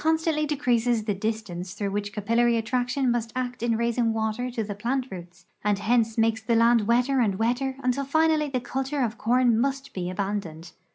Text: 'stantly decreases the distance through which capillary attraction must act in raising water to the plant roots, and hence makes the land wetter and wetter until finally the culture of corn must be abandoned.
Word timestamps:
'stantly 0.03 0.47
decreases 0.47 1.03
the 1.03 1.13
distance 1.13 1.75
through 1.75 1.91
which 1.91 2.11
capillary 2.11 2.57
attraction 2.57 3.11
must 3.11 3.31
act 3.35 3.61
in 3.61 3.77
raising 3.77 4.13
water 4.13 4.49
to 4.49 4.63
the 4.63 4.73
plant 4.73 5.05
roots, 5.11 5.45
and 5.63 5.77
hence 5.77 6.17
makes 6.17 6.41
the 6.41 6.55
land 6.55 6.87
wetter 6.87 7.19
and 7.19 7.35
wetter 7.37 7.75
until 7.83 8.03
finally 8.03 8.49
the 8.49 8.59
culture 8.59 9.03
of 9.03 9.19
corn 9.19 9.59
must 9.61 9.93
be 9.93 10.09
abandoned. 10.09 10.71